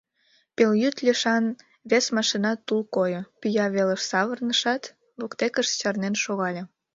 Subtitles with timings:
[0.55, 1.45] Пелйӱд лишан
[1.89, 4.83] вес машина тул койо, пӱя велыш савырнышат,
[5.19, 6.63] воктекышт чарнен шогале.